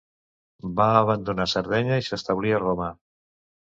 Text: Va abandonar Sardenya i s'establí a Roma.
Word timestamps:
Va 0.79 0.87
abandonar 1.01 1.47
Sardenya 1.53 1.99
i 2.01 2.07
s'establí 2.07 2.57
a 2.59 2.63
Roma. 2.67 2.89